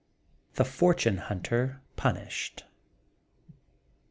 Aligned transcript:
THE 0.55 0.65
FORTUNE 0.65 1.17
HUNTER 1.29 1.79
PUNISHED. 1.95 2.63